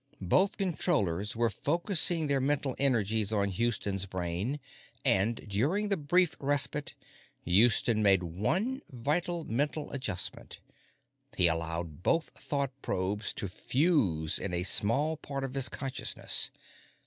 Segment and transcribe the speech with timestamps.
[0.23, 4.59] Both Controllers were focusing their mental energies on Houston's brain,
[5.05, 6.95] and during the brief respite,
[7.45, 10.59] Houston made one vital mental adjustment.
[11.37, 16.49] He allowed both thought probes to fuse in a small part of his consciousness.